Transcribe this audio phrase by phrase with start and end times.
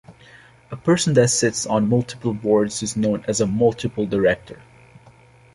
[0.71, 4.57] A person that sits on multiple boards is known as a "multiple director".